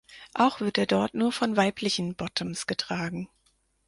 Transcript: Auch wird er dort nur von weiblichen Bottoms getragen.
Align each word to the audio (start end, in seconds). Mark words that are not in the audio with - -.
Auch 0.33 0.61
wird 0.61 0.79
er 0.79 0.87
dort 0.87 1.13
nur 1.13 1.31
von 1.31 1.55
weiblichen 1.57 2.15
Bottoms 2.15 2.65
getragen. 2.65 3.29